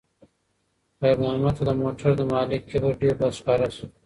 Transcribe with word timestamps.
خیر 0.99 1.15
محمد 1.23 1.53
ته 1.57 1.63
د 1.69 1.71
موټر 1.81 2.11
د 2.17 2.21
مالک 2.31 2.61
کبر 2.71 2.91
ډېر 3.01 3.13
بد 3.19 3.31
ښکاره 3.39 3.67
شو. 3.75 3.85